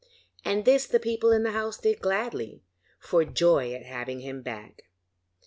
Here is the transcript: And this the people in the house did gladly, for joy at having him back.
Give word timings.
And 0.43 0.65
this 0.65 0.87
the 0.87 0.99
people 0.99 1.31
in 1.31 1.43
the 1.43 1.51
house 1.51 1.77
did 1.77 2.01
gladly, 2.01 2.63
for 2.97 3.23
joy 3.23 3.71
at 3.75 3.83
having 3.85 4.21
him 4.21 4.41
back. 4.41 4.85